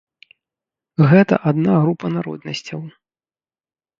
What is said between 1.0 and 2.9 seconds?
Гэта адна група народнасцяў.